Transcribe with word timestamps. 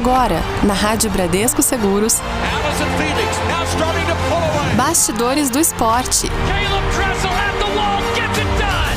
Agora, 0.00 0.40
na 0.64 0.72
Rádio 0.72 1.10
Bradesco 1.10 1.60
Seguros. 1.60 2.22
Bastidores 4.74 5.50
do 5.50 5.58
Esporte. 5.58 6.26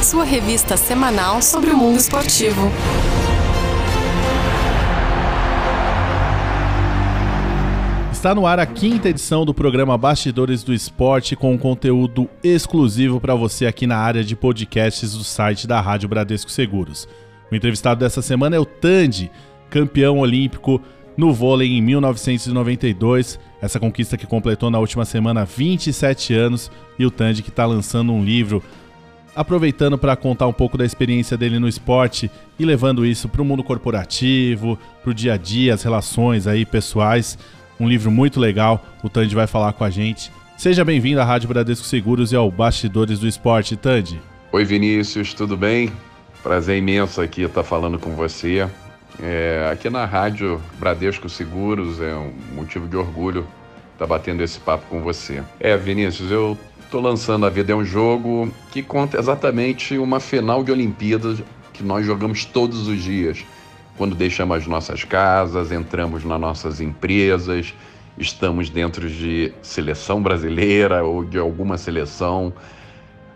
Sua 0.01 0.23
revista 0.23 0.77
semanal 0.77 1.41
sobre 1.41 1.71
o 1.71 1.77
mundo 1.77 1.97
esportivo. 1.97 2.71
Está 8.13 8.33
no 8.33 8.47
ar 8.47 8.57
a 8.59 8.65
quinta 8.65 9.09
edição 9.09 9.43
do 9.43 9.53
programa 9.53 9.97
Bastidores 9.97 10.63
do 10.63 10.73
Esporte 10.73 11.35
com 11.35 11.51
um 11.51 11.57
conteúdo 11.57 12.29
exclusivo 12.41 13.19
para 13.19 13.35
você 13.35 13.65
aqui 13.65 13.85
na 13.85 13.97
área 13.97 14.23
de 14.23 14.37
podcasts 14.37 15.11
do 15.11 15.23
site 15.25 15.67
da 15.67 15.81
Rádio 15.81 16.07
Bradesco 16.07 16.49
Seguros. 16.49 17.09
O 17.51 17.55
entrevistado 17.55 17.99
dessa 17.99 18.21
semana 18.21 18.55
é 18.55 18.59
o 18.59 18.65
Tandy, 18.65 19.29
campeão 19.73 20.19
olímpico 20.19 20.79
no 21.17 21.33
vôlei 21.33 21.75
em 21.75 21.81
1992. 21.81 23.39
Essa 23.59 23.79
conquista 23.79 24.15
que 24.15 24.27
completou 24.27 24.69
na 24.69 24.77
última 24.77 25.03
semana 25.03 25.45
27 25.45 26.31
anos 26.31 26.71
e 26.99 27.03
o 27.03 27.09
Tandy 27.09 27.41
que 27.41 27.49
está 27.49 27.65
lançando 27.65 28.13
um 28.13 28.23
livro 28.23 28.61
aproveitando 29.35 29.97
para 29.97 30.15
contar 30.15 30.45
um 30.45 30.53
pouco 30.53 30.77
da 30.77 30.85
experiência 30.85 31.35
dele 31.35 31.57
no 31.57 31.67
esporte 31.67 32.29
e 32.59 32.63
levando 32.63 33.03
isso 33.03 33.27
para 33.27 33.41
o 33.41 33.45
mundo 33.45 33.63
corporativo, 33.63 34.77
para 35.01 35.09
o 35.09 35.13
dia 35.13 35.33
a 35.33 35.37
dia, 35.37 35.73
as 35.73 35.81
relações 35.81 36.45
aí 36.45 36.67
pessoais. 36.67 37.35
Um 37.79 37.89
livro 37.89 38.11
muito 38.11 38.39
legal, 38.39 38.85
o 39.03 39.09
Tandy 39.09 39.33
vai 39.33 39.47
falar 39.47 39.73
com 39.73 39.83
a 39.83 39.89
gente. 39.89 40.31
Seja 40.55 40.85
bem-vindo 40.85 41.19
à 41.19 41.23
Rádio 41.23 41.49
Bradesco 41.49 41.87
Seguros 41.87 42.31
e 42.31 42.35
ao 42.35 42.51
Bastidores 42.51 43.17
do 43.17 43.27
Esporte, 43.27 43.75
Tandy. 43.75 44.21
Oi 44.51 44.63
Vinícius, 44.63 45.33
tudo 45.33 45.57
bem? 45.57 45.91
Prazer 46.43 46.77
imenso 46.77 47.19
aqui 47.19 47.41
estar 47.41 47.63
falando 47.63 47.97
com 47.97 48.11
você. 48.11 48.67
É, 49.21 49.69
aqui 49.71 49.89
na 49.89 50.05
Rádio 50.05 50.61
Bradesco 50.79 51.29
Seguros 51.29 52.01
é 52.01 52.15
um 52.15 52.33
motivo 52.55 52.87
de 52.87 52.97
orgulho 52.97 53.47
estar 53.93 54.07
batendo 54.07 54.41
esse 54.41 54.59
papo 54.59 54.85
com 54.89 55.01
você. 55.01 55.43
É, 55.59 55.77
Vinícius, 55.77 56.31
eu 56.31 56.57
estou 56.83 56.99
lançando 56.99 57.45
A 57.45 57.49
Vida 57.49 57.71
é 57.73 57.75
um 57.75 57.85
Jogo 57.85 58.51
que 58.71 58.81
conta 58.81 59.17
exatamente 59.17 59.97
uma 59.97 60.19
final 60.19 60.63
de 60.63 60.71
Olimpíadas 60.71 61.39
que 61.71 61.83
nós 61.83 62.05
jogamos 62.05 62.45
todos 62.45 62.87
os 62.87 63.01
dias. 63.01 63.43
Quando 63.97 64.15
deixamos 64.15 64.57
as 64.57 64.67
nossas 64.67 65.03
casas, 65.03 65.71
entramos 65.71 66.23
nas 66.23 66.39
nossas 66.39 66.81
empresas, 66.81 67.73
estamos 68.17 68.69
dentro 68.69 69.09
de 69.09 69.53
seleção 69.61 70.21
brasileira 70.21 71.03
ou 71.03 71.23
de 71.23 71.37
alguma 71.37 71.77
seleção 71.77 72.53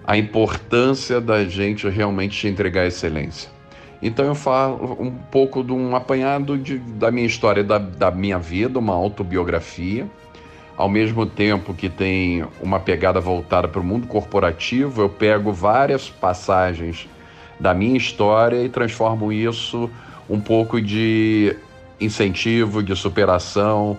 a 0.05 0.17
importância 0.17 1.19
da 1.19 1.43
gente 1.43 1.87
realmente 1.89 2.47
entregar 2.47 2.87
excelência. 2.87 3.56
Então 4.01 4.25
eu 4.25 4.35
falo 4.35 4.95
um 4.99 5.11
pouco 5.11 5.63
de 5.63 5.71
um 5.71 5.95
apanhado 5.95 6.57
de, 6.57 6.77
da 6.77 7.09
minha 7.09 7.25
história, 7.25 7.63
da, 7.63 7.77
da 7.77 8.11
minha 8.11 8.37
vida, 8.37 8.77
uma 8.77 8.93
autobiografia, 8.93 10.07
ao 10.77 10.87
mesmo 10.87 11.25
tempo 11.25 11.73
que 11.73 11.89
tem 11.89 12.45
uma 12.61 12.79
pegada 12.79 13.19
voltada 13.19 13.67
para 13.67 13.81
o 13.81 13.83
mundo 13.83 14.05
corporativo, 14.05 15.01
eu 15.01 15.09
pego 15.09 15.51
várias 15.51 16.07
passagens 16.07 17.09
da 17.59 17.73
minha 17.73 17.97
história 17.97 18.63
e 18.63 18.69
transformo 18.69 19.33
isso 19.33 19.89
um 20.29 20.39
pouco 20.39 20.79
de 20.79 21.55
incentivo, 21.99 22.83
de 22.83 22.95
superação 22.95 23.97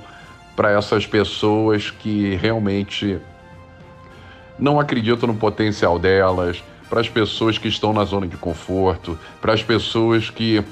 para 0.55 0.71
essas 0.71 1.05
pessoas 1.05 1.91
que 1.91 2.37
realmente 2.37 3.19
não 4.57 4.79
acredito 4.79 5.27
no 5.27 5.35
potencial 5.35 5.99
delas, 5.99 6.62
para 6.89 7.00
as 7.00 7.08
pessoas 7.08 7.58
que 7.58 7.69
estão 7.69 7.92
na 7.92 8.05
zona 8.05 8.27
de 8.27 8.36
conforto, 8.36 9.19
para 9.41 9.53
as 9.53 9.62
pessoas 9.62 10.31
que, 10.31 10.62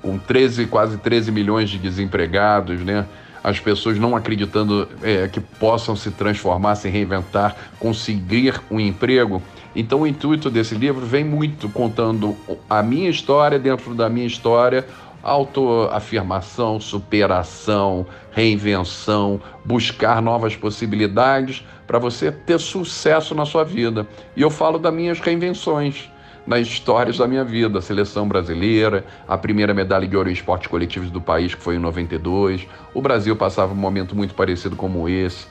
com 0.00 0.18
13, 0.18 0.66
quase 0.66 0.96
13 0.98 1.30
milhões 1.30 1.68
de 1.70 1.78
desempregados, 1.78 2.80
né? 2.80 3.06
as 3.42 3.60
pessoas 3.60 3.98
não 3.98 4.16
acreditando 4.16 4.88
é, 5.02 5.28
que 5.28 5.40
possam 5.40 5.96
se 5.96 6.10
transformar, 6.10 6.74
se 6.74 6.88
reinventar, 6.88 7.56
conseguir 7.78 8.60
um 8.70 8.78
emprego. 8.80 9.42
Então, 9.74 10.00
o 10.02 10.06
intuito 10.06 10.50
desse 10.50 10.74
livro 10.74 11.06
vem 11.06 11.24
muito 11.24 11.68
contando 11.68 12.36
a 12.68 12.82
minha 12.82 13.08
história 13.08 13.58
dentro 13.58 13.94
da 13.94 14.08
minha 14.08 14.26
história, 14.26 14.86
autoafirmação, 15.28 16.80
superação, 16.80 18.06
reinvenção, 18.32 19.40
buscar 19.64 20.22
novas 20.22 20.56
possibilidades 20.56 21.64
para 21.86 21.98
você 21.98 22.32
ter 22.32 22.58
sucesso 22.58 23.34
na 23.34 23.44
sua 23.44 23.64
vida. 23.64 24.06
E 24.36 24.42
eu 24.42 24.50
falo 24.50 24.78
das 24.78 24.92
minhas 24.92 25.20
reinvenções 25.20 26.10
nas 26.46 26.66
histórias 26.66 27.18
da 27.18 27.28
minha 27.28 27.44
vida, 27.44 27.78
a 27.78 27.82
seleção 27.82 28.26
brasileira, 28.26 29.04
a 29.28 29.36
primeira 29.36 29.74
medalha 29.74 30.08
de 30.08 30.16
ouro 30.16 30.30
em 30.30 30.32
esportes 30.32 30.66
coletivos 30.66 31.10
do 31.10 31.20
país, 31.20 31.54
que 31.54 31.60
foi 31.60 31.76
em 31.76 31.78
92. 31.78 32.66
O 32.94 33.02
Brasil 33.02 33.36
passava 33.36 33.74
um 33.74 33.76
momento 33.76 34.16
muito 34.16 34.34
parecido 34.34 34.74
como 34.74 35.06
esse, 35.10 35.46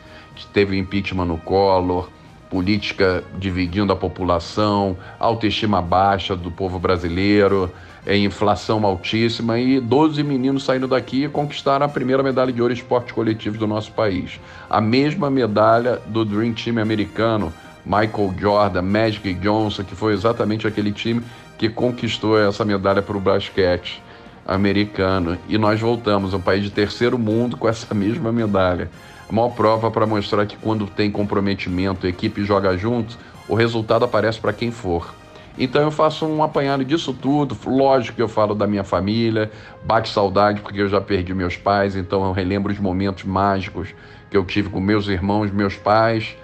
teve 0.52 0.76
impeachment 0.76 1.26
no 1.26 1.38
Collor, 1.38 2.10
política 2.50 3.24
dividindo 3.38 3.94
a 3.94 3.96
população, 3.96 4.98
autoestima 5.20 5.82
baixa 5.82 6.36
do 6.36 6.50
povo 6.50 6.80
brasileiro, 6.80 7.72
é, 8.08 8.18
inflação 8.18 8.86
altíssima 8.86 9.60
e 9.60 9.82
12 9.82 10.24
meninos 10.24 10.64
saindo 10.64 10.88
daqui 10.88 11.26
e 11.26 11.30
conquistaram 11.30 11.86
a 11.86 11.90
primeira 11.90 12.24
medalha 12.24 12.54
de 12.54 12.62
ouro 12.62 12.74
em 12.74 12.78
esportes 12.78 13.12
coletivos 13.12 13.60
do 13.60 13.68
nosso 13.68 13.92
país. 13.92 14.40
A 14.70 14.80
mesma 14.80 15.30
medalha 15.30 16.00
do 16.08 16.24
Dream 16.24 16.54
Team 16.54 16.82
americano, 16.82 17.52
Michael 17.86 18.34
Jordan, 18.40 18.82
Magic 18.82 19.34
Johnson, 19.34 19.84
que 19.84 19.94
foi 19.94 20.14
exatamente 20.14 20.66
aquele 20.66 20.94
time 20.94 21.22
que 21.58 21.68
conquistou 21.68 22.40
essa 22.40 22.64
medalha 22.64 23.02
para 23.02 23.18
o 23.18 23.20
basquete 23.20 24.02
americano. 24.46 25.38
E 25.50 25.58
nós 25.58 25.82
voltamos, 25.82 26.34
um 26.34 26.40
país 26.40 26.64
de 26.64 26.70
terceiro 26.70 27.20
mundo, 27.20 27.58
com 27.58 27.68
essa 27.68 27.92
mesma 27.94 28.32
medalha. 28.32 28.90
A 29.28 29.34
maior 29.34 29.50
prova 29.50 29.92
para 29.92 30.06
mostrar 30.06 30.46
que 30.46 30.56
quando 30.56 30.88
tem 30.88 31.12
comprometimento, 31.12 32.06
a 32.06 32.10
equipe 32.10 32.46
joga 32.46 32.78
junto, 32.78 33.18
o 33.50 33.56
resultado 33.56 34.06
aparece 34.06 34.40
para 34.40 34.54
quem 34.54 34.72
for. 34.72 35.17
Então 35.58 35.82
eu 35.82 35.92
faço 35.92 36.26
um 36.26 36.44
apanhado 36.44 36.86
disso 36.86 37.14
tudo. 37.14 37.58
Lógico 37.66 38.16
que 38.16 38.22
eu 38.22 38.28
falo 38.28 38.54
da 38.54 38.68
minha 38.68 38.84
família, 38.84 39.52
bate 39.84 40.10
saudade 40.10 40.62
porque 40.62 40.82
eu 40.82 40.88
já 40.88 41.02
perdi 41.02 41.34
meus 41.34 41.58
pais, 41.58 41.96
então 41.96 42.24
eu 42.26 42.32
relembro 42.32 42.72
os 42.72 42.80
momentos 42.80 43.24
mágicos 43.24 43.90
que 44.30 44.38
eu 44.38 44.46
tive 44.46 44.70
com 44.70 44.80
meus 44.80 45.08
irmãos, 45.08 45.52
meus 45.52 45.76
pais. 45.76 46.36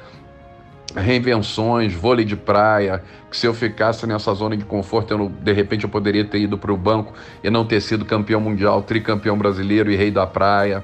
Reinvenções, 0.96 1.92
vôlei 1.92 2.24
de 2.24 2.36
praia, 2.36 3.04
que 3.30 3.36
se 3.36 3.48
eu 3.48 3.54
ficasse 3.54 4.06
nessa 4.06 4.32
zona 4.36 4.56
de 4.56 4.64
conforto, 4.64 5.12
eu, 5.12 5.28
de 5.28 5.52
repente 5.52 5.86
eu 5.86 5.90
poderia 5.90 6.24
ter 6.24 6.38
ido 6.38 6.56
para 6.56 6.72
o 6.72 6.78
banco 6.78 7.14
e 7.44 7.50
não 7.50 7.66
ter 7.66 7.82
sido 7.82 8.06
campeão 8.06 8.40
mundial, 8.40 8.84
tricampeão 8.84 9.36
brasileiro 9.36 9.92
e 9.92 9.96
rei 9.96 10.12
da 10.12 10.28
praia. 10.28 10.84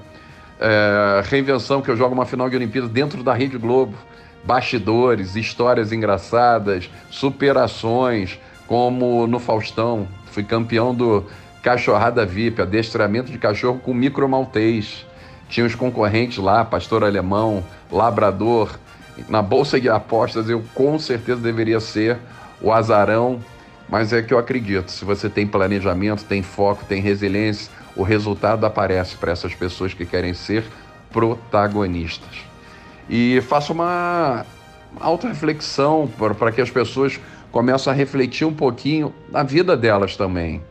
É, 0.60 1.22
reinvenção, 1.26 1.80
que 1.80 1.92
eu 1.92 1.96
jogo 1.96 2.16
uma 2.16 2.26
final 2.26 2.50
de 2.50 2.56
Olimpíadas 2.56 2.90
dentro 2.90 3.22
da 3.22 3.34
Rede 3.34 3.58
Globo 3.58 3.96
bastidores, 4.44 5.36
histórias 5.36 5.92
engraçadas, 5.92 6.90
superações, 7.10 8.40
como 8.68 9.26
no 9.28 9.40
Faustão, 9.40 10.08
fui 10.32 10.44
campeão 10.44 10.94
do 10.94 11.26
Cachorrada 11.62 12.26
VIP, 12.26 12.62
adestramento 12.62 13.32
de 13.32 13.38
cachorro 13.38 13.80
com 13.80 13.94
micro 13.94 14.30
maltês. 14.30 15.06
Tinha 15.50 15.66
os 15.66 15.76
concorrentes 15.76 16.38
lá, 16.38 16.64
Pastor 16.64 17.04
Alemão, 17.04 17.64
Labrador. 17.92 18.80
Na 19.28 19.42
bolsa 19.42 19.80
de 19.80 19.90
apostas 19.90 20.50
eu 20.50 20.64
com 20.74 20.98
certeza 20.98 21.42
deveria 21.42 21.80
ser 21.80 22.18
o 22.62 22.72
azarão, 22.72 23.40
mas 23.90 24.14
é 24.14 24.22
que 24.22 24.34
eu 24.34 24.38
acredito, 24.38 24.92
se 24.92 25.04
você 25.04 25.28
tem 25.30 25.48
planejamento, 25.48 26.24
tem 26.24 26.44
foco, 26.44 26.86
tem 26.86 27.02
resiliência, 27.02 27.72
o 27.96 28.04
resultado 28.04 28.66
aparece 28.66 29.18
para 29.18 29.32
essas 29.32 29.54
pessoas 29.54 29.94
que 29.94 30.06
querem 30.06 30.34
ser 30.34 30.64
protagonistas 31.12 32.49
e 33.10 33.42
faço 33.42 33.74
uma 33.74 34.46
auto-reflexão 35.00 36.10
para 36.38 36.52
que 36.52 36.62
as 36.62 36.70
pessoas 36.70 37.20
comecem 37.52 37.92
a 37.92 37.96
refletir 37.96 38.46
um 38.46 38.54
pouquinho 38.54 39.14
na 39.32 39.44
vida 39.44 39.76
delas 39.76 40.16
também. 40.16 40.62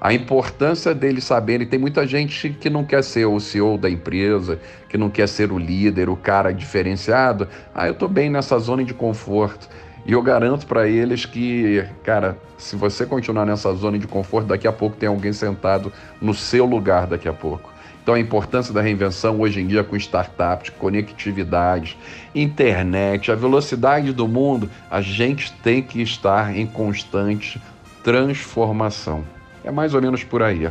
A 0.00 0.12
importância 0.12 0.92
deles 0.92 1.22
saberem. 1.22 1.66
Tem 1.66 1.78
muita 1.78 2.04
gente 2.06 2.50
que 2.50 2.68
não 2.68 2.84
quer 2.84 3.04
ser 3.04 3.24
o 3.24 3.38
CEO 3.38 3.78
da 3.78 3.88
empresa, 3.88 4.58
que 4.88 4.98
não 4.98 5.08
quer 5.08 5.28
ser 5.28 5.52
o 5.52 5.58
líder, 5.58 6.08
o 6.08 6.16
cara 6.16 6.52
diferenciado. 6.52 7.46
Ah, 7.72 7.86
eu 7.86 7.92
estou 7.92 8.08
bem 8.08 8.28
nessa 8.28 8.58
zona 8.58 8.82
de 8.82 8.92
conforto. 8.92 9.68
E 10.04 10.10
eu 10.10 10.20
garanto 10.20 10.66
para 10.66 10.88
eles 10.88 11.24
que, 11.24 11.84
cara, 12.02 12.36
se 12.58 12.74
você 12.74 13.06
continuar 13.06 13.46
nessa 13.46 13.72
zona 13.74 13.96
de 13.96 14.08
conforto, 14.08 14.48
daqui 14.48 14.66
a 14.66 14.72
pouco 14.72 14.96
tem 14.96 15.08
alguém 15.08 15.32
sentado 15.32 15.92
no 16.20 16.34
seu 16.34 16.66
lugar 16.66 17.06
daqui 17.06 17.28
a 17.28 17.32
pouco. 17.32 17.71
Então, 18.02 18.14
a 18.14 18.20
importância 18.20 18.74
da 18.74 18.80
reinvenção 18.80 19.40
hoje 19.40 19.60
em 19.60 19.66
dia 19.66 19.84
com 19.84 19.94
startups, 19.96 20.70
conectividade, 20.70 21.96
internet, 22.34 23.30
a 23.30 23.36
velocidade 23.36 24.12
do 24.12 24.26
mundo, 24.26 24.68
a 24.90 25.00
gente 25.00 25.52
tem 25.62 25.80
que 25.80 26.02
estar 26.02 26.56
em 26.56 26.66
constante 26.66 27.62
transformação. 28.02 29.24
É 29.62 29.70
mais 29.70 29.94
ou 29.94 30.02
menos 30.02 30.24
por 30.24 30.42
aí. 30.42 30.68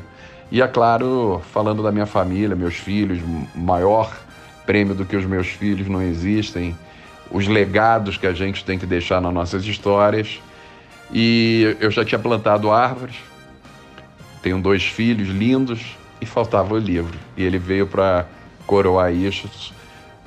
E 0.51 0.61
é 0.61 0.67
claro, 0.67 1.41
falando 1.53 1.81
da 1.81 1.91
minha 1.91 2.05
família, 2.05 2.53
meus 2.53 2.75
filhos, 2.75 3.19
maior 3.55 4.13
prêmio 4.65 4.93
do 4.93 5.05
que 5.05 5.15
os 5.15 5.25
meus 5.25 5.47
filhos 5.47 5.87
não 5.87 6.01
existem, 6.01 6.77
os 7.31 7.47
legados 7.47 8.17
que 8.17 8.27
a 8.27 8.33
gente 8.33 8.65
tem 8.65 8.77
que 8.77 8.85
deixar 8.85 9.21
nas 9.21 9.33
nossas 9.33 9.63
histórias. 9.63 10.41
E 11.13 11.77
eu 11.79 11.89
já 11.89 12.03
tinha 12.03 12.19
plantado 12.19 12.69
árvores, 12.69 13.15
tenho 14.41 14.61
dois 14.61 14.83
filhos 14.83 15.29
lindos, 15.29 15.97
e 16.21 16.25
faltava 16.25 16.73
o 16.73 16.77
livro. 16.77 17.17
E 17.35 17.43
ele 17.43 17.57
veio 17.57 17.87
para 17.87 18.27
coroar 18.65 19.13
isso, 19.13 19.49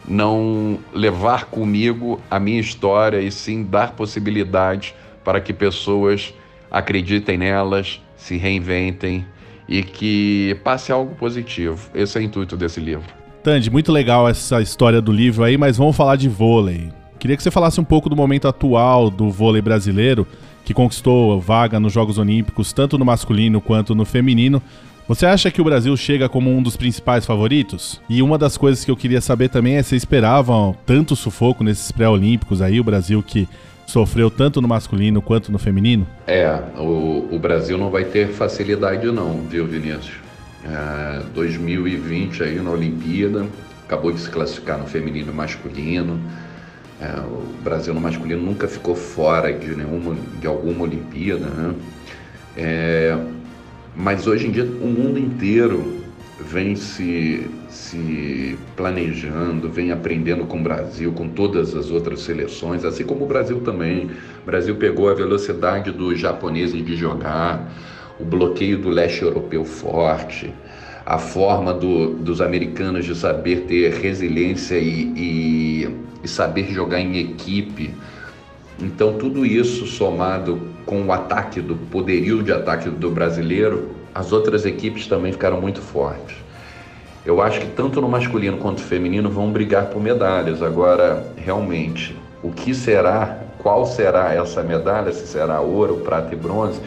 não 0.07 0.79
levar 0.93 1.47
comigo 1.47 2.21
a 2.31 2.39
minha 2.39 2.61
história 2.61 3.21
e 3.21 3.31
sim 3.31 3.63
dar 3.63 3.93
possibilidades 3.93 4.93
para 5.25 5.41
que 5.41 5.53
pessoas 5.53 6.35
acreditem 6.71 7.39
nelas, 7.39 8.03
se 8.17 8.37
reinventem 8.37 9.25
e 9.69 9.83
que 9.83 10.59
passe 10.63 10.93
algo 10.93 11.15
positivo. 11.15 11.89
Esse 11.95 12.19
é 12.19 12.21
o 12.21 12.25
intuito 12.25 12.57
desse 12.57 12.81
livro. 12.81 13.07
Tandy, 13.43 13.71
muito 13.71 13.93
legal 13.93 14.29
essa 14.29 14.61
história 14.61 15.01
do 15.01 15.13
livro 15.13 15.45
aí, 15.45 15.57
mas 15.57 15.77
vamos 15.77 15.97
falar 15.97 16.17
de 16.17 16.29
vôlei. 16.29 16.91
Queria 17.19 17.37
que 17.37 17.43
você 17.43 17.51
falasse 17.51 17.81
um 17.81 17.85
pouco 17.85 18.09
do 18.09 18.17
momento 18.17 18.49
atual 18.49 19.09
do 19.09 19.31
vôlei 19.31 19.63
brasileiro, 19.63 20.27
que 20.65 20.75
conquistou 20.75 21.41
vaga 21.41 21.79
nos 21.79 21.93
Jogos 21.93 22.19
Olímpicos, 22.19 22.73
tanto 22.73 22.99
no 22.99 23.05
masculino 23.05 23.61
quanto 23.61 23.95
no 23.95 24.05
feminino. 24.05 24.63
Você 25.07 25.27
acha 25.27 25.51
que 25.51 25.61
o 25.61 25.65
Brasil 25.65 25.95
chega 25.99 26.31
como 26.31 26.51
um 26.51 26.63
dos 26.63 26.79
principais 26.79 27.27
favoritos? 27.27 28.01
E 28.09 28.23
uma 28.23 28.39
das 28.39 28.57
coisas 28.57 28.83
que 28.83 28.91
eu 28.91 28.97
queria 28.97 29.21
saber 29.21 29.51
também 29.51 29.77
é 29.77 29.83
se 29.83 29.95
esperavam 29.95 30.75
tanto 30.87 31.15
sufoco 31.15 31.63
nesses 31.63 31.93
pré-olímpicos 31.93 32.63
aí, 32.63 32.81
o 32.81 32.85
Brasil 32.85 33.23
que 33.23 33.47
sofreu 33.87 34.31
tanto 34.31 34.63
no 34.63 34.69
masculino 34.69 35.21
quanto 35.21 35.53
no 35.53 35.59
feminino? 35.59 36.07
É, 36.27 36.59
o, 36.79 37.29
o 37.31 37.39
Brasil 37.39 37.77
não 37.77 37.91
vai 37.91 38.05
ter 38.05 38.29
facilidade 38.29 39.05
não, 39.09 39.43
viu, 39.43 39.67
Vinícius? 39.67 40.15
É, 40.65 41.21
2020 41.35 42.43
aí 42.43 42.55
na 42.63 42.71
Olimpíada, 42.71 43.47
acabou 43.85 44.11
de 44.11 44.21
se 44.21 44.31
classificar 44.31 44.79
no 44.79 44.87
feminino 44.87 45.31
e 45.31 45.35
masculino. 45.35 46.19
É, 46.99 47.21
o 47.21 47.45
Brasil 47.63 47.93
no 47.93 48.01
masculino 48.01 48.41
nunca 48.41 48.67
ficou 48.67 48.97
fora 48.97 49.53
de 49.53 49.77
nenhuma, 49.77 50.17
de 50.41 50.47
alguma 50.47 50.85
Olimpíada, 50.85 51.45
né? 51.45 51.75
É, 52.57 53.19
mas 53.97 54.27
hoje 54.27 54.47
em 54.47 54.51
dia 54.51 54.65
o 54.65 54.87
mundo 54.87 55.19
inteiro 55.19 56.05
vem 56.41 56.75
se, 56.75 57.49
se 57.69 58.59
planejando, 58.77 59.71
vem 59.71 59.93
aprendendo 59.93 60.45
com 60.45 60.59
o 60.59 60.63
Brasil, 60.63 61.13
com 61.13 61.29
todas 61.29 61.75
as 61.75 61.91
outras 61.91 62.21
seleções, 62.21 62.85
assim 62.85 63.05
como 63.05 63.25
o 63.25 63.29
Brasil 63.29 63.61
também. 63.61 64.11
O 64.43 64.47
Brasil 64.47 64.75
pegou 64.77 65.09
a 65.09 65.15
velocidade 65.15 65.91
dos 65.93 66.19
japoneses 66.19 66.85
de 66.85 66.97
jogar, 66.97 67.73
o 68.19 68.25
bloqueio 68.25 68.79
do 68.79 68.89
leste 68.89 69.23
europeu 69.23 69.65
forte, 69.65 70.53
a 71.07 71.19
forma 71.19 71.73
do, 71.73 72.15
dos 72.15 72.41
americanos 72.41 73.05
de 73.05 73.15
saber 73.15 73.63
ter 73.63 73.93
resiliência 73.95 74.77
e, 74.77 75.13
e, 75.17 75.89
e 76.23 76.29
saber 76.29 76.71
jogar 76.73 77.01
em 77.01 77.19
equipe. 77.19 77.95
Então, 78.81 79.19
tudo 79.19 79.47
isso 79.47 79.87
somado 79.87 80.74
com 80.87 81.03
o 81.03 81.13
ataque 81.13 81.61
do 81.61 81.75
poderio 81.75 82.43
de 82.43 82.53
ataque 82.53 82.89
do 82.89 83.11
brasileiro, 83.11 83.91
as 84.15 84.33
outras 84.33 84.65
equipes 84.65 85.07
também 85.07 85.33
ficaram 85.33 85.61
muito 85.61 85.81
fortes. 85.81 86.37
Eu 87.25 87.41
acho 87.41 87.61
que 87.61 87.67
tanto 87.69 88.01
no 88.01 88.09
masculino 88.09 88.59
quanto 88.59 88.81
no 88.81 88.87
feminino 88.87 89.31
vão 89.31 89.51
brigar 89.51 89.87
por 89.87 90.01
medalhas. 90.01 90.63
Agora, 90.63 91.27
realmente, 91.37 92.15
o 92.43 92.51
que 92.51 92.75
será, 92.75 93.39
qual 93.59 93.87
será 93.87 94.35
essa 94.35 94.63
medalha, 94.63 95.11
se 95.11 95.27
será 95.27 95.61
ouro, 95.61 95.97
prata 96.05 96.35
e 96.35 96.37
bronze, 96.37 96.79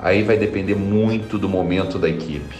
aí 0.00 0.22
vai 0.22 0.38
depender 0.38 0.74
muito 0.74 1.38
do 1.38 1.48
momento 1.48 1.98
da 1.98 2.08
equipe. 2.08 2.56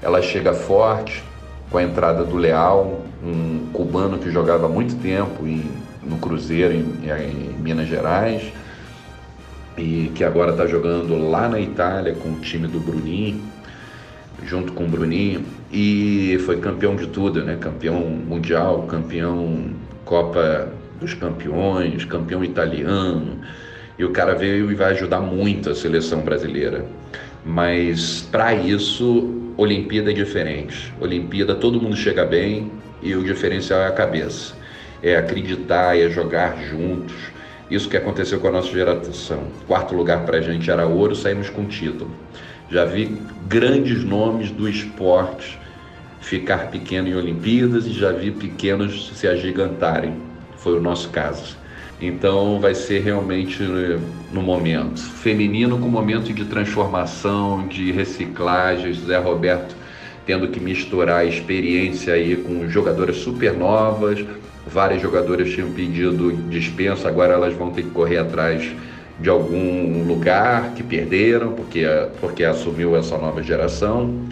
Ela 0.00 0.22
chega 0.22 0.54
forte 0.54 1.24
com 1.68 1.78
a 1.78 1.82
entrada 1.82 2.22
do 2.22 2.36
Leal, 2.36 3.00
um 3.24 3.66
cubano 3.72 4.18
que 4.18 4.30
jogava 4.30 4.68
muito 4.68 4.94
tempo 5.02 5.44
em, 5.44 5.68
no 6.04 6.16
Cruzeiro 6.18 6.72
em, 6.72 6.78
em 6.78 7.60
Minas 7.60 7.88
Gerais 7.88 8.52
e 9.76 10.10
que 10.14 10.24
agora 10.24 10.52
está 10.52 10.66
jogando 10.66 11.28
lá 11.28 11.48
na 11.48 11.60
Itália 11.60 12.14
com 12.14 12.30
o 12.30 12.40
time 12.40 12.66
do 12.66 12.80
Bruninho, 12.80 13.40
junto 14.44 14.72
com 14.72 14.84
o 14.84 14.88
Bruninho, 14.88 15.44
e 15.72 16.38
foi 16.46 16.58
campeão 16.58 16.96
de 16.96 17.06
tudo, 17.08 17.44
né? 17.44 17.56
Campeão 17.60 18.00
mundial, 18.00 18.82
campeão 18.82 19.70
Copa 20.04 20.72
dos 21.00 21.14
Campeões, 21.14 22.04
campeão 22.04 22.44
italiano. 22.44 23.40
E 23.98 24.04
o 24.04 24.10
cara 24.10 24.34
veio 24.34 24.70
e 24.70 24.74
vai 24.74 24.92
ajudar 24.92 25.20
muito 25.20 25.70
a 25.70 25.74
seleção 25.74 26.20
brasileira. 26.20 26.84
Mas 27.44 28.22
para 28.30 28.54
isso, 28.54 29.52
Olimpíada 29.56 30.10
é 30.10 30.14
diferente. 30.14 30.92
Olimpíada 31.00 31.54
todo 31.54 31.80
mundo 31.80 31.96
chega 31.96 32.24
bem 32.24 32.70
e 33.02 33.14
o 33.14 33.24
diferencial 33.24 33.80
é 33.80 33.86
a 33.86 33.92
cabeça. 33.92 34.54
É 35.02 35.16
acreditar, 35.16 35.98
é 35.98 36.08
jogar 36.08 36.56
juntos 36.62 37.35
isso 37.70 37.88
que 37.88 37.96
aconteceu 37.96 38.40
com 38.40 38.48
a 38.48 38.52
nossa 38.52 38.70
geração. 38.70 39.44
Quarto 39.66 39.94
lugar 39.94 40.24
para 40.24 40.38
a 40.38 40.40
gente 40.40 40.70
era 40.70 40.86
ouro, 40.86 41.14
saímos 41.14 41.50
com 41.50 41.64
título. 41.64 42.10
Já 42.70 42.84
vi 42.84 43.16
grandes 43.48 44.04
nomes 44.04 44.50
do 44.50 44.68
esporte 44.68 45.58
ficar 46.20 46.70
pequeno 46.70 47.08
em 47.08 47.14
Olimpíadas 47.14 47.86
e 47.86 47.92
já 47.92 48.12
vi 48.12 48.30
pequenos 48.30 49.12
se 49.14 49.26
agigantarem. 49.26 50.14
Foi 50.56 50.76
o 50.76 50.80
nosso 50.80 51.10
caso. 51.10 51.56
Então 52.00 52.60
vai 52.60 52.74
ser 52.74 53.00
realmente 53.00 53.62
eh, 53.62 53.98
no 54.32 54.42
momento. 54.42 55.00
Feminino 55.00 55.78
com 55.78 55.88
momento 55.88 56.32
de 56.32 56.44
transformação, 56.44 57.66
de 57.66 57.90
reciclagem, 57.92 58.92
Zé 58.92 59.18
Roberto 59.18 59.74
tendo 60.26 60.48
que 60.48 60.58
misturar 60.58 61.20
a 61.20 61.24
experiência 61.24 62.12
aí 62.12 62.36
com 62.36 62.68
jogadoras 62.68 63.16
super 63.18 63.54
novas, 63.54 64.24
Várias 64.66 65.00
jogadoras 65.00 65.50
tinham 65.50 65.70
pedido 65.70 66.32
dispensa, 66.50 67.08
agora 67.08 67.34
elas 67.34 67.54
vão 67.54 67.70
ter 67.70 67.84
que 67.84 67.90
correr 67.90 68.18
atrás 68.18 68.68
de 69.18 69.30
algum 69.30 70.04
lugar 70.06 70.74
que 70.74 70.82
perderam, 70.82 71.52
porque, 71.52 71.86
porque 72.20 72.44
assumiu 72.44 72.96
essa 72.96 73.16
nova 73.16 73.42
geração. 73.42 74.26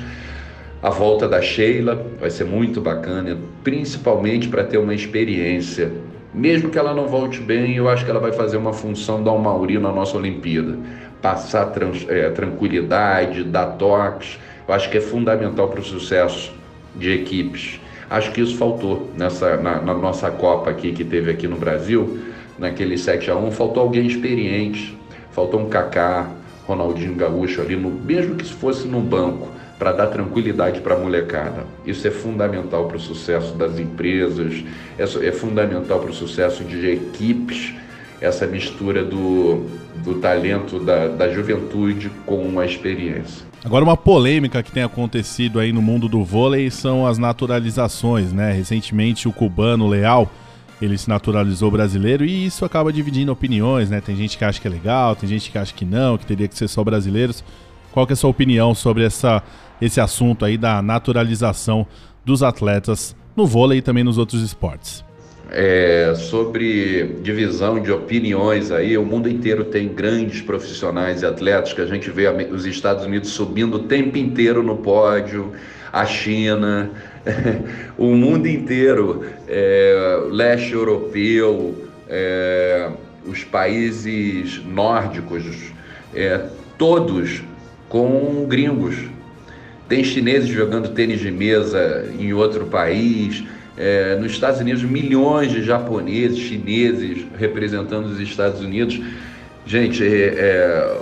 A 0.83 0.91
volta 0.91 1.27
da 1.27 1.41
Sheila 1.41 2.05
vai 2.21 2.31
ser 2.31 2.45
muito 2.45 2.81
bacana, 2.81 3.39
principalmente 3.63 4.49
para 4.49 4.65
ter 4.65 4.77
uma 4.77 4.93
experiência. 4.93 5.91
Mesmo 6.35 6.69
que 6.69 6.79
ela 6.79 6.93
não 6.93 7.07
volte 7.07 7.41
bem, 7.41 7.77
eu 7.77 7.89
acho 7.89 8.05
que 8.05 8.11
ela 8.11 8.21
vai 8.21 8.33
fazer 8.33 8.57
uma 8.57 8.73
função 8.73 9.23
da 9.23 9.33
Mauri 9.33 9.79
na 9.79 9.93
nossa 9.93 10.19
Olimpíada. 10.19 10.77
Passar 11.23 11.67
trans, 11.67 12.05
é, 12.09 12.29
tranquilidade, 12.29 13.45
dar 13.45 13.67
toques, 13.79 14.39
eu 14.67 14.75
acho 14.75 14.91
que 14.91 14.99
é 14.99 15.01
fundamental 15.01 15.69
para 15.69 15.81
o 15.81 15.85
sucesso 15.85 16.53
de 16.97 17.13
equipes. 17.13 17.81
Acho 18.09 18.33
que 18.33 18.41
isso 18.41 18.57
faltou 18.57 19.11
nessa, 19.17 19.57
na, 19.57 19.81
na 19.81 19.95
nossa 19.95 20.31
Copa 20.31 20.71
aqui 20.71 20.93
que 20.93 21.05
teve 21.05 21.31
aqui 21.31 21.49
no 21.49 21.57
Brasil, 21.57 22.19
naquele 22.59 22.97
7 22.99 23.31
a 23.31 23.37
1 23.37 23.51
faltou 23.53 23.83
alguém 23.83 24.07
experiente, 24.07 24.97
faltou 25.33 25.61
um 25.61 25.69
Kaká, 25.69 26.31
Ronaldinho 26.67 27.15
Gaúcho 27.15 27.61
ali, 27.61 27.77
no, 27.77 27.91
mesmo 27.91 28.37
que 28.37 28.45
fosse 28.45 28.87
no 28.87 29.01
banco, 29.01 29.49
para 29.79 29.93
dar 29.93 30.07
tranquilidade 30.07 30.81
para 30.81 30.95
a 30.95 30.99
molecada. 30.99 31.65
Isso 31.85 32.07
é 32.07 32.11
fundamental 32.11 32.87
para 32.87 32.97
o 32.97 33.01
sucesso 33.01 33.55
das 33.55 33.79
empresas, 33.79 34.65
é, 34.99 35.03
é 35.03 35.33
fundamental 35.33 35.99
para 36.01 36.11
o 36.11 36.15
sucesso 36.15 36.65
de 36.65 36.89
equipes, 36.89 37.75
essa 38.21 38.47
mistura 38.47 39.05
do, 39.05 39.67
do 39.97 40.15
talento 40.21 40.79
da, 40.79 41.09
da 41.09 41.29
juventude 41.29 42.11
com 42.25 42.59
a 42.59 42.65
experiência. 42.65 43.45
Agora, 43.65 43.83
uma 43.83 43.97
polêmica 43.97 44.63
que 44.63 44.71
tem 44.71 44.83
acontecido 44.83 45.59
aí 45.59 45.73
no 45.73 45.81
mundo 45.81 46.07
do 46.07 46.23
vôlei 46.23 46.71
são 46.71 47.07
as 47.07 47.17
naturalizações, 47.17 48.31
né? 48.31 48.53
Recentemente, 48.53 49.27
o 49.27 49.33
cubano 49.33 49.89
Leal, 49.89 50.31
ele 50.83 50.99
se 50.99 51.09
naturalizou 51.09 51.71
brasileiro 51.71 52.27
e 52.27 52.45
isso 52.45 52.67
acaba 52.67 52.93
dividindo 52.93 53.33
opiniões, 53.33 53.89
né? 53.89 54.03
Tem 54.03 54.15
gente 54.15 54.37
que 54.37 54.45
acha 54.45 54.61
que 54.61 54.69
é 54.69 54.71
legal, 54.71 55.17
tem 55.17 55.27
gente 55.27 55.51
que 55.51 55.57
acha 55.57 55.73
que 55.73 55.87
não, 55.87 56.19
que 56.19 56.27
teria 56.27 56.47
que 56.47 56.55
ser 56.55 56.69
só 56.69 56.85
brasileiros. 56.85 57.43
Qual 57.91 58.07
que 58.07 58.13
é 58.13 58.15
a 58.15 58.17
sua 58.17 58.29
opinião 58.29 58.75
sobre 58.75 59.03
essa, 59.03 59.43
esse 59.81 59.99
assunto 59.99 60.45
aí 60.45 60.59
da 60.59 60.83
naturalização 60.83 61.87
dos 62.23 62.43
atletas 62.43 63.17
no 63.35 63.47
vôlei 63.47 63.79
e 63.79 63.83
também 63.83 64.05
nos 64.05 64.19
outros 64.19 64.43
esportes? 64.43 65.03
É, 65.57 66.13
sobre 66.17 67.21
divisão 67.23 67.81
de 67.81 67.93
opiniões 67.93 68.73
aí, 68.73 68.99
o 68.99 69.05
mundo 69.05 69.29
inteiro 69.29 69.65
tem 69.65 69.89
grandes 69.89 70.43
profissionais 70.43 71.23
e 71.23 71.27
atletas 71.27 71.73
que 71.73 71.81
a 71.81 71.87
gente 71.87 72.11
vê 72.11 72.27
os 72.51 72.67
Estados 72.67 73.05
Unidos 73.05 73.31
subindo 73.31 73.77
o 73.77 73.79
tempo 73.85 74.19
inteiro 74.19 74.65
no 74.65 74.79
pódio, 74.79 75.53
a 75.93 76.05
China, 76.05 76.91
o 77.97 78.17
mundo 78.17 78.49
inteiro, 78.49 79.25
é, 79.47 80.27
leste 80.29 80.73
europeu, 80.73 81.89
é, 82.09 82.91
os 83.25 83.45
países 83.45 84.61
nórdicos, 84.65 85.45
é, 86.13 86.47
todos 86.77 87.45
com 87.89 88.45
gringos. 88.49 88.97
Tem 89.89 90.03
chineses 90.03 90.49
jogando 90.49 90.89
tênis 90.89 91.21
de 91.21 91.31
mesa 91.31 92.11
em 92.19 92.33
outro 92.33 92.67
país, 92.67 93.45
é, 93.77 94.17
nos 94.17 94.33
Estados 94.33 94.61
Unidos, 94.61 94.83
milhões 94.83 95.51
de 95.51 95.63
japoneses, 95.63 96.39
chineses 96.39 97.27
representando 97.39 98.07
os 98.07 98.21
Estados 98.21 98.61
Unidos. 98.61 99.01
Gente, 99.67 100.05
é, 100.05 100.35
é, 100.37 100.99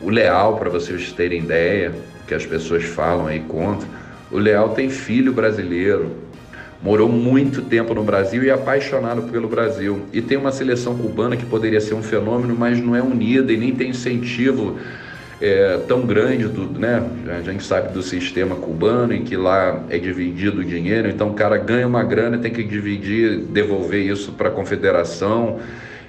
o 0.00 0.10
Leal, 0.10 0.56
para 0.56 0.70
vocês 0.70 1.12
terem 1.12 1.40
ideia, 1.40 1.92
que 2.26 2.34
as 2.34 2.44
pessoas 2.44 2.84
falam 2.84 3.26
aí 3.26 3.40
contra, 3.40 3.88
o 4.30 4.38
Leal 4.38 4.70
tem 4.70 4.90
filho 4.90 5.32
brasileiro, 5.32 6.10
morou 6.82 7.08
muito 7.08 7.62
tempo 7.62 7.94
no 7.94 8.02
Brasil 8.02 8.44
e 8.44 8.48
é 8.48 8.52
apaixonado 8.52 9.22
pelo 9.22 9.48
Brasil. 9.48 10.02
E 10.12 10.20
tem 10.20 10.36
uma 10.36 10.52
seleção 10.52 10.96
cubana 10.96 11.36
que 11.36 11.46
poderia 11.46 11.80
ser 11.80 11.94
um 11.94 12.02
fenômeno, 12.02 12.54
mas 12.56 12.78
não 12.78 12.94
é 12.94 13.02
unida 13.02 13.52
e 13.52 13.56
nem 13.56 13.74
tem 13.74 13.90
incentivo 13.90 14.76
é, 15.40 15.78
tão 15.86 16.02
grande, 16.02 16.48
do, 16.48 16.66
né? 16.78 17.02
A 17.28 17.42
gente 17.42 17.62
sabe 17.64 17.92
do 17.92 18.02
sistema 18.02 18.56
cubano 18.56 19.12
em 19.12 19.22
que 19.22 19.36
lá 19.36 19.84
é 19.90 19.98
dividido 19.98 20.60
o 20.60 20.64
dinheiro, 20.64 21.08
então 21.08 21.30
o 21.30 21.34
cara 21.34 21.58
ganha 21.58 21.86
uma 21.86 22.02
grana, 22.02 22.38
tem 22.38 22.52
que 22.52 22.62
dividir, 22.62 23.38
devolver 23.40 24.04
isso 24.04 24.32
para 24.32 24.48
a 24.48 24.50
confederação. 24.52 25.58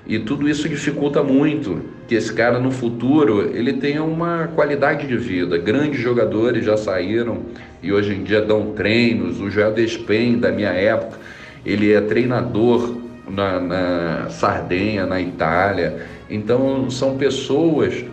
E 0.05 0.17
tudo 0.19 0.48
isso 0.48 0.69
dificulta 0.69 1.22
muito 1.22 1.81
que 2.07 2.15
esse 2.15 2.31
cara 2.34 2.60
no 2.60 2.72
futuro 2.72 3.51
ele 3.53 3.74
tenha 3.74 4.01
uma 4.01 4.48
qualidade 4.55 5.05
de 5.05 5.17
vida. 5.17 5.57
Grandes 5.57 6.00
jogadores 6.00 6.63
já 6.63 6.77
saíram 6.77 7.39
e 7.84 7.91
hoje 7.91 8.13
em 8.13 8.24
dia 8.24 8.41
dão 8.41 8.72
treinos. 8.72 9.41
O 9.41 9.50
Joel 9.50 9.74
Despen, 9.74 10.39
da 10.39 10.50
minha 10.50 10.69
época, 10.69 11.17
ele 11.65 11.91
é 11.91 12.00
treinador 12.00 12.96
na, 13.29 13.60
na 13.60 14.29
Sardenha, 14.29 15.05
na 15.05 15.19
Itália. 15.19 15.98
Então 16.29 16.89
são 16.89 17.17
pessoas 17.17 18.05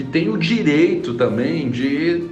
que 0.00 0.04
têm 0.04 0.30
o 0.30 0.38
direito 0.38 1.12
também 1.12 1.70
de 1.70 2.24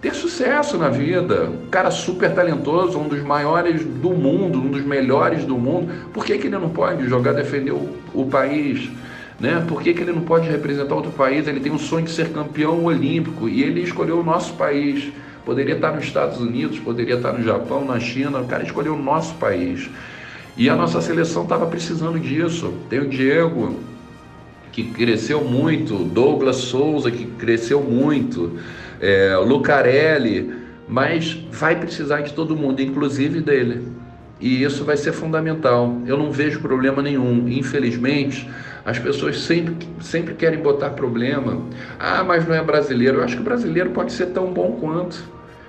ter 0.00 0.12
sucesso 0.12 0.76
na 0.76 0.88
vida. 0.88 1.44
Um 1.44 1.68
cara 1.68 1.88
super 1.92 2.34
talentoso, 2.34 2.98
um 2.98 3.06
dos 3.06 3.22
maiores 3.22 3.84
do 3.84 4.10
mundo, 4.10 4.58
um 4.58 4.68
dos 4.68 4.84
melhores 4.84 5.44
do 5.44 5.56
mundo. 5.56 5.92
Por 6.12 6.24
que, 6.24 6.36
que 6.36 6.48
ele 6.48 6.58
não 6.58 6.70
pode 6.70 7.08
jogar, 7.08 7.32
defender 7.32 7.70
o, 7.70 7.88
o 8.12 8.26
país? 8.26 8.90
Né? 9.38 9.64
Por 9.68 9.80
que, 9.80 9.94
que 9.94 10.00
ele 10.00 10.10
não 10.10 10.22
pode 10.22 10.48
representar 10.48 10.92
outro 10.96 11.12
país? 11.12 11.46
Ele 11.46 11.60
tem 11.60 11.70
um 11.70 11.78
sonho 11.78 12.04
de 12.04 12.10
ser 12.10 12.30
campeão 12.30 12.84
olímpico 12.84 13.48
e 13.48 13.62
ele 13.62 13.82
escolheu 13.82 14.18
o 14.18 14.24
nosso 14.24 14.54
país. 14.54 15.12
Poderia 15.46 15.76
estar 15.76 15.92
nos 15.92 16.02
Estados 16.02 16.40
Unidos, 16.40 16.80
poderia 16.80 17.14
estar 17.14 17.32
no 17.32 17.44
Japão, 17.44 17.84
na 17.84 18.00
China. 18.00 18.40
O 18.40 18.46
cara 18.46 18.64
escolheu 18.64 18.94
o 18.94 19.00
nosso 19.00 19.34
país. 19.34 19.88
E 20.56 20.68
a 20.68 20.74
nossa 20.74 21.00
seleção 21.00 21.44
estava 21.44 21.66
precisando 21.66 22.18
disso. 22.18 22.74
Tem 22.90 22.98
o 22.98 23.08
Diego, 23.08 23.78
que 24.74 24.82
cresceu 24.82 25.44
muito, 25.44 25.94
Douglas 25.98 26.56
Souza, 26.56 27.08
que 27.08 27.24
cresceu 27.24 27.80
muito 27.80 28.58
é, 29.00 29.36
Lucarelli, 29.36 30.52
mas 30.88 31.32
vai 31.52 31.78
precisar 31.78 32.22
de 32.22 32.32
todo 32.32 32.56
mundo, 32.56 32.82
inclusive 32.82 33.40
dele. 33.40 33.86
E 34.40 34.64
isso 34.64 34.84
vai 34.84 34.96
ser 34.96 35.12
fundamental. 35.12 35.96
Eu 36.06 36.18
não 36.18 36.32
vejo 36.32 36.60
problema 36.60 37.00
nenhum. 37.00 37.48
Infelizmente, 37.48 38.50
as 38.84 38.98
pessoas 38.98 39.40
sempre, 39.40 39.88
sempre 40.00 40.34
querem 40.34 40.58
botar 40.58 40.90
problema. 40.90 41.62
Ah, 41.96 42.24
mas 42.24 42.46
não 42.46 42.54
é 42.54 42.62
brasileiro. 42.62 43.18
Eu 43.18 43.24
acho 43.24 43.36
que 43.36 43.42
o 43.42 43.44
brasileiro 43.44 43.90
pode 43.90 44.12
ser 44.12 44.26
tão 44.26 44.52
bom 44.52 44.72
quanto. 44.72 45.22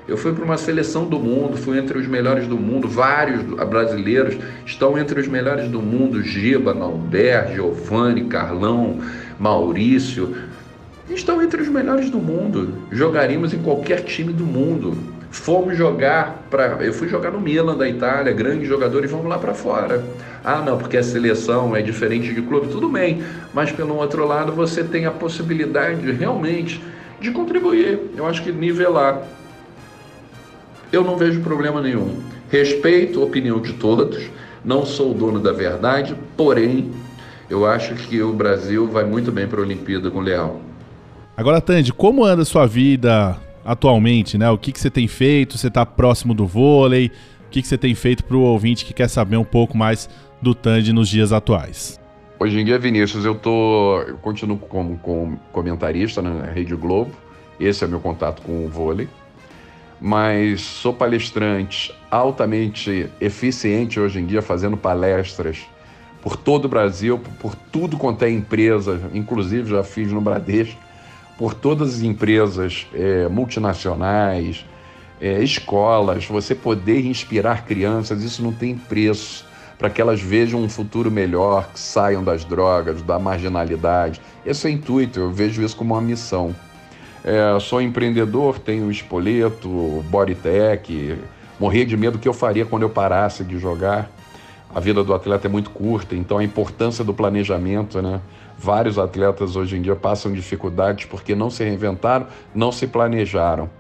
Eu 0.07 0.17
fui 0.17 0.33
para 0.33 0.45
uma 0.45 0.57
seleção 0.57 1.05
do 1.05 1.19
mundo, 1.19 1.57
fui 1.57 1.79
entre 1.79 1.97
os 1.97 2.07
melhores 2.07 2.47
do 2.47 2.57
mundo. 2.57 2.87
Vários 2.87 3.41
brasileiros 3.67 4.37
estão 4.65 4.97
entre 4.97 5.19
os 5.19 5.27
melhores 5.27 5.67
do 5.67 5.81
mundo: 5.81 6.21
Giba, 6.21 6.73
Nalber, 6.73 7.53
Giovanni, 7.53 8.25
Carlão, 8.25 8.99
Maurício 9.39 10.35
estão 11.09 11.41
entre 11.41 11.61
os 11.61 11.67
melhores 11.67 12.09
do 12.09 12.17
mundo. 12.17 12.73
Jogaríamos 12.91 13.53
em 13.53 13.59
qualquer 13.59 14.01
time 14.01 14.31
do 14.31 14.45
mundo. 14.45 14.97
Fomos 15.31 15.77
jogar 15.77 16.45
para. 16.49 16.83
Eu 16.83 16.93
fui 16.93 17.07
jogar 17.07 17.31
no 17.31 17.41
Milan 17.41 17.75
da 17.75 17.87
Itália, 17.89 18.31
grande 18.31 18.65
jogador, 18.65 19.03
e 19.03 19.07
vamos 19.07 19.27
lá 19.27 19.37
para 19.37 19.53
fora. 19.53 20.03
Ah, 20.43 20.61
não, 20.61 20.77
porque 20.77 20.97
a 20.97 21.03
seleção 21.03 21.75
é 21.75 21.81
diferente 21.81 22.33
de 22.33 22.41
clube, 22.41 22.67
tudo 22.67 22.87
bem. 22.89 23.23
Mas 23.53 23.71
pelo 23.71 23.95
outro 23.95 24.25
lado, 24.25 24.51
você 24.51 24.83
tem 24.83 25.05
a 25.05 25.11
possibilidade 25.11 26.11
realmente 26.11 26.81
de 27.19 27.31
contribuir. 27.31 27.99
Eu 28.15 28.25
acho 28.25 28.43
que 28.43 28.51
nivelar. 28.51 29.23
Eu 30.91 31.03
não 31.03 31.17
vejo 31.17 31.41
problema 31.41 31.81
nenhum. 31.81 32.21
Respeito 32.49 33.21
a 33.21 33.25
opinião 33.25 33.59
de 33.59 33.73
todos, 33.73 34.29
não 34.63 34.85
sou 34.85 35.11
o 35.11 35.13
dono 35.13 35.39
da 35.39 35.51
verdade, 35.51 36.15
porém, 36.37 36.91
eu 37.49 37.65
acho 37.65 37.95
que 37.95 38.21
o 38.21 38.33
Brasil 38.33 38.87
vai 38.87 39.03
muito 39.03 39.31
bem 39.31 39.47
para 39.47 39.59
a 39.59 39.63
Olimpíada 39.63 40.09
com 40.09 40.19
o 40.19 40.21
Leal. 40.21 40.61
Agora, 41.37 41.59
Tandy, 41.59 41.91
como 41.91 42.23
anda 42.23 42.43
a 42.43 42.45
sua 42.45 42.65
vida 42.65 43.37
atualmente, 43.63 44.37
né? 44.37 44.49
O 44.49 44.57
que, 44.57 44.71
que 44.71 44.79
você 44.79 44.89
tem 44.89 45.07
feito? 45.07 45.57
Você 45.57 45.67
está 45.67 45.85
próximo 45.85 46.33
do 46.33 46.45
vôlei? 46.45 47.11
O 47.47 47.49
que, 47.49 47.61
que 47.61 47.67
você 47.67 47.77
tem 47.77 47.93
feito 47.95 48.23
para 48.23 48.37
o 48.37 48.41
ouvinte 48.41 48.85
que 48.85 48.93
quer 48.93 49.09
saber 49.09 49.37
um 49.37 49.43
pouco 49.43 49.77
mais 49.77 50.09
do 50.41 50.53
Tandy 50.53 50.93
nos 50.93 51.09
dias 51.09 51.33
atuais? 51.33 51.99
Hoje 52.39 52.59
em 52.59 52.65
dia, 52.65 52.77
Vinícius, 52.77 53.25
eu 53.25 53.33
tô, 53.33 54.01
eu 54.07 54.17
continuo 54.17 54.57
como, 54.57 54.97
como 54.99 55.39
comentarista 55.51 56.21
na 56.21 56.45
Rede 56.45 56.75
Globo. 56.75 57.11
Esse 57.59 57.83
é 57.83 57.87
o 57.87 57.89
meu 57.89 57.99
contato 57.99 58.41
com 58.41 58.65
o 58.65 58.69
vôlei. 58.69 59.07
Mas 59.99 60.61
sou 60.61 60.93
palestrante 60.93 61.93
altamente 62.11 63.09
eficiente 63.19 63.99
hoje 63.99 64.19
em 64.19 64.25
dia, 64.25 64.41
fazendo 64.41 64.77
palestras 64.77 65.59
por 66.21 66.35
todo 66.35 66.65
o 66.65 66.69
Brasil, 66.69 67.19
por 67.39 67.55
tudo 67.55 67.97
quanto 67.97 68.25
é 68.25 68.29
empresa, 68.29 68.99
inclusive 69.13 69.69
já 69.69 69.83
fiz 69.83 70.11
no 70.11 70.19
Bradesco 70.19 70.79
por 71.37 71.53
todas 71.53 71.95
as 71.95 72.01
empresas 72.01 72.87
é, 72.93 73.27
multinacionais, 73.27 74.65
é, 75.19 75.41
escolas, 75.43 76.25
você 76.25 76.55
poder 76.55 77.05
inspirar 77.05 77.65
crianças, 77.65 78.23
isso 78.23 78.41
não 78.41 78.51
tem 78.51 78.75
preço, 78.75 79.45
para 79.77 79.89
que 79.89 80.01
elas 80.01 80.21
vejam 80.21 80.61
um 80.61 80.69
futuro 80.69 81.11
melhor, 81.11 81.69
que 81.73 81.79
saiam 81.79 82.23
das 82.23 82.45
drogas, 82.45 83.01
da 83.01 83.19
marginalidade. 83.19 84.21
Esse 84.45 84.67
é 84.67 84.69
o 84.69 84.73
intuito, 84.73 85.19
eu 85.19 85.31
vejo 85.31 85.61
isso 85.61 85.75
como 85.75 85.93
uma 85.93 86.01
missão. 86.01 86.55
É, 87.27 87.59
sou 87.59 87.81
empreendedor, 87.81 88.59
tenho 88.59 88.91
espoleto, 88.91 90.05
bodytech, 90.09 91.17
morria 91.59 91.83
de 91.83 91.97
medo 91.97 92.13
do 92.13 92.19
que 92.19 92.27
eu 92.27 92.33
faria 92.33 92.67
quando 92.67 92.83
eu 92.83 92.89
parasse 92.89 93.43
de 93.43 93.57
jogar. 93.57 94.11
A 94.73 94.79
vida 94.79 95.03
do 95.03 95.11
atleta 95.11 95.47
é 95.47 95.49
muito 95.49 95.71
curta, 95.71 96.15
então 96.15 96.37
a 96.37 96.43
importância 96.43 97.03
do 97.03 97.15
planejamento, 97.15 97.99
né? 97.99 98.21
Vários 98.59 98.99
atletas 98.99 99.55
hoje 99.55 99.75
em 99.75 99.81
dia 99.81 99.95
passam 99.95 100.31
dificuldades 100.31 101.05
porque 101.05 101.33
não 101.33 101.49
se 101.49 101.63
reinventaram, 101.63 102.27
não 102.53 102.71
se 102.71 102.85
planejaram. 102.85 103.71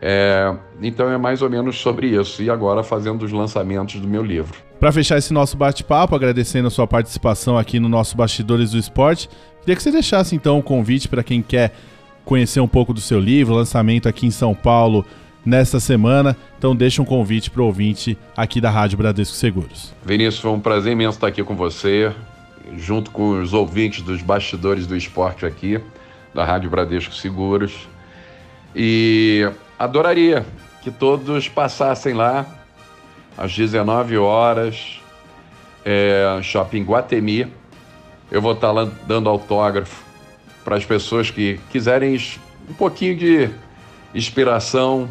É, 0.00 0.54
então 0.80 1.10
é 1.10 1.18
mais 1.18 1.42
ou 1.42 1.50
menos 1.50 1.78
sobre 1.78 2.06
isso. 2.06 2.42
E 2.42 2.48
agora 2.48 2.82
fazendo 2.82 3.22
os 3.22 3.32
lançamentos 3.32 4.00
do 4.00 4.08
meu 4.08 4.22
livro. 4.22 4.56
Para 4.80 4.92
fechar 4.92 5.18
esse 5.18 5.32
nosso 5.32 5.58
bate-papo, 5.58 6.14
agradecendo 6.14 6.68
a 6.68 6.70
sua 6.70 6.86
participação 6.86 7.58
aqui 7.58 7.78
no 7.78 7.88
nosso 7.88 8.16
Bastidores 8.16 8.70
do 8.70 8.78
Esporte, 8.78 9.28
queria 9.60 9.76
que 9.76 9.82
você 9.82 9.90
deixasse 9.90 10.34
então 10.34 10.56
um 10.56 10.62
convite 10.62 11.08
para 11.08 11.22
quem 11.22 11.42
quer 11.42 11.74
conhecer 12.28 12.60
um 12.60 12.68
pouco 12.68 12.92
do 12.92 13.00
seu 13.00 13.18
livro, 13.18 13.54
lançamento 13.54 14.06
aqui 14.06 14.26
em 14.26 14.30
São 14.30 14.54
Paulo 14.54 15.04
nesta 15.46 15.80
semana. 15.80 16.36
Então 16.58 16.76
deixa 16.76 17.00
um 17.00 17.04
convite 17.04 17.50
para 17.50 17.62
o 17.62 17.64
ouvinte 17.64 18.18
aqui 18.36 18.60
da 18.60 18.70
Rádio 18.70 18.98
Bradesco 18.98 19.34
Seguros. 19.34 19.94
Vinícius, 20.04 20.38
foi 20.38 20.50
um 20.50 20.60
prazer 20.60 20.92
imenso 20.92 21.16
estar 21.16 21.28
aqui 21.28 21.42
com 21.42 21.56
você 21.56 22.12
junto 22.76 23.10
com 23.10 23.40
os 23.40 23.54
ouvintes 23.54 24.02
dos 24.02 24.20
bastidores 24.20 24.86
do 24.86 24.94
esporte 24.94 25.46
aqui, 25.46 25.80
da 26.34 26.44
Rádio 26.44 26.68
Bradesco 26.68 27.14
Seguros. 27.14 27.88
E 28.76 29.50
adoraria 29.78 30.44
que 30.82 30.90
todos 30.90 31.48
passassem 31.48 32.12
lá 32.12 32.44
às 33.38 33.56
19 33.56 34.18
horas, 34.18 35.00
é, 35.82 36.38
Shopping 36.42 36.82
Guatemi. 36.82 37.46
Eu 38.30 38.42
vou 38.42 38.52
estar 38.52 38.70
lá 38.70 38.86
dando 39.06 39.30
autógrafo 39.30 40.07
para 40.68 40.76
as 40.76 40.84
pessoas 40.84 41.30
que 41.30 41.58
quiserem 41.70 42.20
um 42.68 42.74
pouquinho 42.74 43.16
de 43.16 43.48
inspiração, 44.14 45.08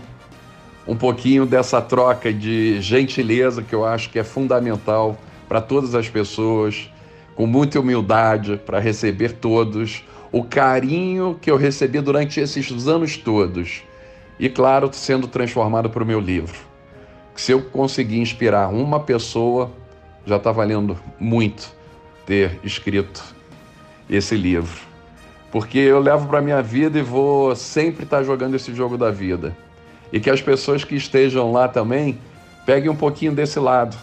um 0.88 0.96
pouquinho 0.96 1.48
dessa 1.48 1.82
troca 1.82 2.32
de 2.32 2.80
gentileza 2.80 3.64
que 3.64 3.74
eu 3.74 3.84
acho 3.84 4.12
que 4.12 4.20
é 4.20 4.24
fundamental 4.24 5.18
para 5.50 5.60
todas 5.60 5.96
as 5.96 6.08
pessoas 6.08 6.92
com 7.34 7.48
muita 7.48 7.80
humildade 7.80 8.58
para 8.68 8.78
receber 8.78 9.32
todos, 9.32 10.04
o 10.32 10.44
carinho 10.44 11.36
que 11.42 11.50
eu 11.50 11.58
recebi 11.58 12.00
durante 12.02 12.40
esses 12.40 12.88
anos 12.88 13.18
todos. 13.18 13.82
E, 14.40 14.50
claro, 14.50 14.92
sendo 14.94 15.28
transformado 15.28 15.90
para 15.90 16.04
o 16.04 16.06
meu 16.06 16.20
livro. 16.20 16.60
Se 17.36 17.52
eu 17.52 17.64
conseguir 17.64 18.20
inspirar 18.20 18.68
uma 18.68 19.00
pessoa, 19.00 19.72
já 20.24 20.36
está 20.36 20.52
valendo 20.52 20.96
muito 21.20 21.74
ter 22.28 22.60
escrito 22.64 23.24
esse 24.08 24.36
livro. 24.36 24.87
Porque 25.52 25.78
eu 25.78 26.00
levo 26.00 26.28
para 26.28 26.42
minha 26.42 26.62
vida 26.62 27.00
e 27.00 27.02
vou 27.02 27.56
sempre 27.56 28.04
estar 28.04 28.18
tá 28.18 28.24
jogando 28.24 28.56
esse 28.56 28.74
jogo 28.74 28.98
da 28.98 29.12
vida. 29.12 29.56
E 30.12 30.20
que 30.20 30.30
as 30.30 30.42
pessoas 30.42 30.84
que 30.84 30.96
estejam 30.96 31.52
lá 31.52 31.68
também 31.68 32.20
peguem 32.66 32.90
um 32.90 32.96
pouquinho 32.96 33.34
desse 33.34 33.60
lado 33.60 33.96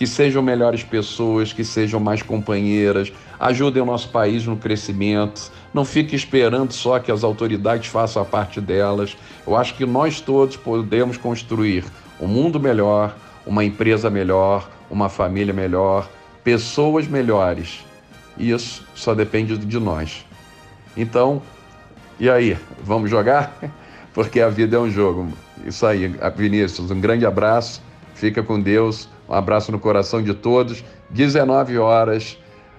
que 0.00 0.06
sejam 0.06 0.40
melhores 0.42 0.82
pessoas, 0.82 1.52
que 1.52 1.62
sejam 1.62 2.00
mais 2.00 2.22
companheiras, 2.22 3.12
ajudem 3.38 3.82
o 3.82 3.84
nosso 3.84 4.08
país 4.08 4.46
no 4.46 4.56
crescimento. 4.56 5.52
Não 5.74 5.84
fique 5.84 6.16
esperando 6.16 6.72
só 6.72 6.98
que 6.98 7.12
as 7.12 7.22
autoridades 7.22 7.86
façam 7.88 8.22
a 8.22 8.24
parte 8.24 8.62
delas. 8.62 9.14
Eu 9.46 9.54
acho 9.54 9.74
que 9.74 9.84
nós 9.84 10.18
todos 10.18 10.56
podemos 10.56 11.18
construir 11.18 11.84
um 12.18 12.26
mundo 12.26 12.58
melhor, 12.58 13.14
uma 13.44 13.62
empresa 13.62 14.08
melhor, 14.08 14.70
uma 14.90 15.10
família 15.10 15.52
melhor, 15.52 16.08
pessoas 16.42 17.06
melhores. 17.06 17.84
Isso 18.38 18.82
só 18.94 19.14
depende 19.14 19.58
de 19.58 19.78
nós. 19.78 20.24
Então, 21.00 21.40
e 22.18 22.28
aí, 22.28 22.58
vamos 22.84 23.08
jogar? 23.08 23.58
Porque 24.12 24.38
a 24.38 24.50
vida 24.50 24.76
é 24.76 24.78
um 24.78 24.90
jogo. 24.90 25.28
Isso 25.64 25.86
aí, 25.86 26.14
Vinícius, 26.36 26.90
um 26.90 27.00
grande 27.00 27.24
abraço, 27.24 27.82
fica 28.14 28.42
com 28.42 28.60
Deus. 28.60 29.08
Um 29.26 29.32
abraço 29.32 29.72
no 29.72 29.78
coração 29.78 30.22
de 30.22 30.34
todos. 30.34 30.84
19 31.08 31.78
horas, 31.78 32.36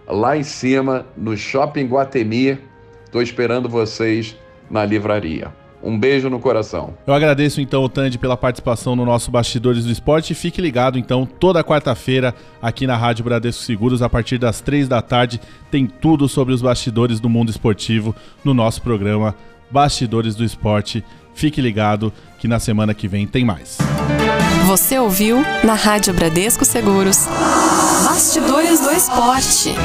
lá 0.07 0.37
em 0.37 0.43
cima, 0.43 1.03
no 1.17 1.35
Shopping 1.35 1.87
Guatemi. 1.87 2.59
Estou 3.05 3.23
esperando 3.23 3.67
vocês 3.67 4.37
na 4.69 4.85
livraria. 4.85 5.51
Um 5.83 5.97
beijo 5.97 6.29
no 6.29 6.39
coração. 6.39 6.93
Eu 7.05 7.13
agradeço 7.13 7.59
então 7.59 7.83
o 7.83 7.89
Tandy 7.89 8.17
pela 8.17 8.37
participação 8.37 8.95
no 8.95 9.05
nosso 9.05 9.31
Bastidores 9.31 9.85
do 9.85 9.91
Esporte. 9.91 10.35
Fique 10.35 10.61
ligado 10.61 10.99
então, 10.99 11.25
toda 11.25 11.63
quarta-feira 11.63 12.35
aqui 12.61 12.85
na 12.85 12.95
Rádio 12.95 13.25
Bradesco 13.25 13.63
Seguros, 13.63 14.01
a 14.01 14.09
partir 14.09 14.37
das 14.37 14.61
três 14.61 14.87
da 14.87 15.01
tarde, 15.01 15.41
tem 15.69 15.87
tudo 15.87 16.27
sobre 16.29 16.53
os 16.53 16.61
bastidores 16.61 17.19
do 17.19 17.29
mundo 17.29 17.49
esportivo 17.49 18.15
no 18.43 18.53
nosso 18.53 18.81
programa 18.81 19.35
Bastidores 19.71 20.35
do 20.35 20.43
Esporte. 20.43 21.03
Fique 21.33 21.61
ligado 21.61 22.13
que 22.39 22.47
na 22.47 22.59
semana 22.59 22.93
que 22.93 23.07
vem 23.07 23.25
tem 23.25 23.45
mais. 23.45 23.77
Você 24.67 24.99
ouviu 24.99 25.41
na 25.63 25.73
Rádio 25.73 26.13
Bradesco 26.13 26.63
Seguros 26.65 27.27
Bastidores 28.05 28.79
do 28.79 28.91
Esporte. 28.91 29.75